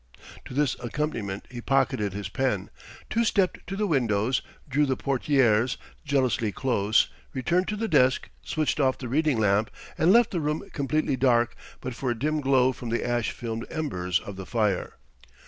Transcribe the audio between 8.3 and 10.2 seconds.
switched off the reading lamp, and